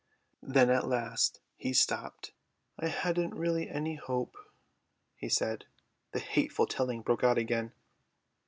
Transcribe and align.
Then 0.41 0.71
at 0.71 0.87
last 0.87 1.41
he 1.57 1.73
stopped. 1.73 2.31
"I 2.79 2.87
hadn't 2.87 3.35
really 3.35 3.69
any 3.69 3.97
hope," 3.97 4.35
he 5.15 5.29
said. 5.29 5.65
The 6.11 6.17
hateful 6.19 6.65
telling 6.65 7.03
broke 7.03 7.23
out 7.23 7.37
again. 7.37 7.71